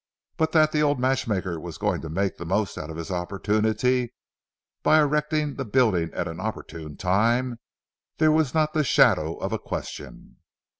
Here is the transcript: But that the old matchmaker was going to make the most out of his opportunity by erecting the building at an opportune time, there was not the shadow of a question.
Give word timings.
But 0.35 0.51
that 0.53 0.71
the 0.71 0.81
old 0.81 0.99
matchmaker 0.99 1.59
was 1.59 1.77
going 1.77 2.01
to 2.01 2.09
make 2.09 2.37
the 2.37 2.43
most 2.47 2.75
out 2.75 2.89
of 2.89 2.97
his 2.97 3.11
opportunity 3.11 4.15
by 4.81 4.99
erecting 4.99 5.57
the 5.57 5.63
building 5.63 6.11
at 6.15 6.27
an 6.27 6.39
opportune 6.39 6.97
time, 6.97 7.59
there 8.17 8.31
was 8.31 8.51
not 8.55 8.73
the 8.73 8.83
shadow 8.83 9.35
of 9.35 9.53
a 9.53 9.59
question. 9.59 10.37